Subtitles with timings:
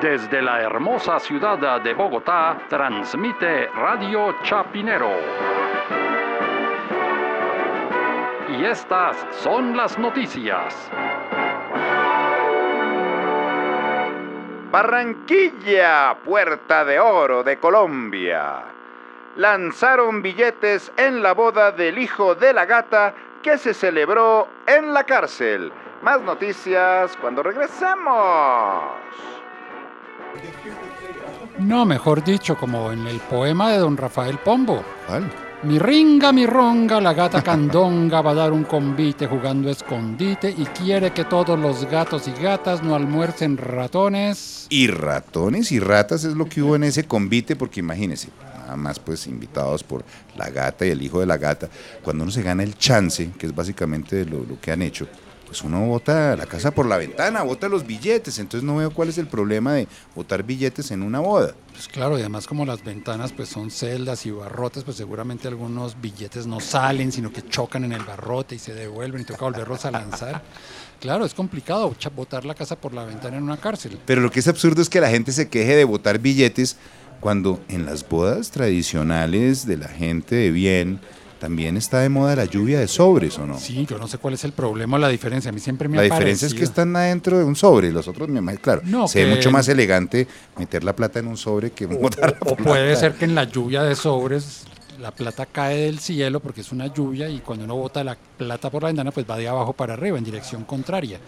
[0.00, 5.10] Desde la hermosa ciudad de Bogotá, transmite Radio Chapinero.
[8.50, 10.90] Y estas son las noticias.
[14.70, 18.64] Barranquilla, Puerta de Oro de Colombia.
[19.36, 25.04] Lanzaron billetes en la boda del hijo de la gata que se celebró en la
[25.04, 25.72] cárcel.
[26.02, 29.06] Más noticias cuando regresemos.
[31.58, 34.84] No, mejor dicho, como en el poema de don Rafael Pombo.
[35.06, 35.30] ¿Cuál?
[35.62, 40.66] Mi ringa, mi ronga, la gata candonga va a dar un convite jugando escondite y
[40.66, 44.66] quiere que todos los gatos y gatas no almuercen ratones.
[44.68, 48.98] Y ratones y ratas es lo que hubo en ese convite, porque imagínense, nada más
[48.98, 50.04] pues invitados por
[50.36, 51.70] la gata y el hijo de la gata,
[52.02, 55.08] cuando uno se gana el chance, que es básicamente lo, lo que han hecho,
[55.46, 59.08] pues uno bota la casa por la ventana, bota los billetes, entonces no veo cuál
[59.08, 61.54] es el problema de botar billetes en una boda.
[61.72, 66.00] Pues claro, y además como las ventanas pues son celdas y barrotes, pues seguramente algunos
[66.00, 69.84] billetes no salen, sino que chocan en el barrote y se devuelven y toca volverlos
[69.84, 70.42] a lanzar.
[71.00, 73.98] Claro, es complicado botar la casa por la ventana en una cárcel.
[74.06, 76.76] Pero lo que es absurdo es que la gente se queje de botar billetes
[77.20, 81.00] cuando en las bodas tradicionales de la gente de bien
[81.38, 83.58] también está de moda la lluvia de sobres, ¿o no?
[83.58, 85.50] Sí, yo no sé cuál es el problema o la diferencia.
[85.50, 88.08] A mí siempre me La ha diferencia es que están adentro de un sobre, los
[88.08, 90.26] otros, me imagino, claro, No, se ve mucho más elegante
[90.58, 93.82] meter la plata en un sobre que botarla O puede ser que en la lluvia
[93.82, 94.64] de sobres
[95.00, 98.70] la plata cae del cielo porque es una lluvia y cuando uno bota la plata
[98.70, 101.18] por la ventana pues va de abajo para arriba en dirección contraria.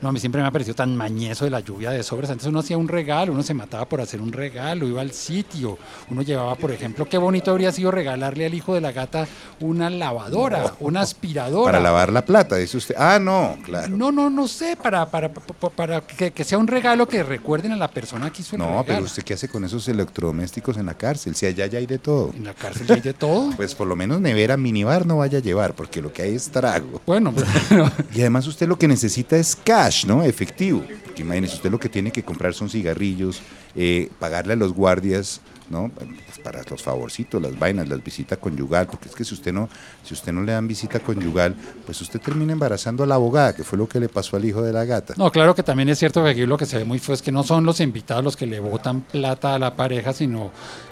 [0.00, 2.30] No, a mí siempre me ha parecido tan mañezo de la lluvia de sobres.
[2.30, 5.78] Antes uno hacía un regalo, uno se mataba por hacer un regalo, iba al sitio,
[6.10, 9.26] uno llevaba, por ejemplo, qué bonito habría sido regalarle al hijo de la gata
[9.60, 11.72] una lavadora, una aspiradora.
[11.72, 12.94] Para lavar la plata, dice usted.
[12.98, 13.88] Ah, no, claro.
[13.96, 17.72] No, no, no sé, para, para, para, para que, que sea un regalo que recuerden
[17.72, 18.84] a la persona que hizo el No, regalo.
[18.86, 21.98] pero usted qué hace con esos electrodomésticos en la cárcel, si allá ya hay de
[21.98, 22.32] todo.
[22.34, 23.50] En la cárcel ya hay de todo.
[23.56, 26.48] Pues por lo menos nevera, minibar no vaya a llevar, porque lo que hay es
[26.50, 27.00] trago.
[27.06, 27.32] Bueno,
[27.68, 30.22] pero- Y además usted lo que necesita es cash, ¿no?
[30.22, 30.84] Efectivo.
[31.16, 33.40] Porque imagínese, usted lo que tiene que comprar son cigarrillos,
[33.74, 35.40] eh, pagarle a los guardias,
[35.70, 35.90] ¿no?
[35.94, 39.70] Pues para los favorcitos, las vainas, las visitas conyugal, porque es que si usted no,
[40.04, 41.54] si usted no le dan visita conyugal,
[41.86, 44.60] pues usted termina embarazando a la abogada, que fue lo que le pasó al hijo
[44.60, 45.14] de la gata.
[45.16, 47.22] No, claro que también es cierto que aquí lo que se ve muy feo es
[47.22, 50.50] que no son los invitados los que le botan plata a la pareja, sino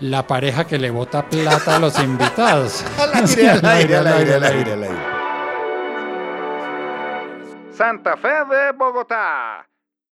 [0.00, 2.82] la pareja que le bota plata a los invitados.
[3.26, 4.96] Sí, al aire, al aire, al aire, al aire.
[7.70, 9.65] Santa Fe de Bogotá.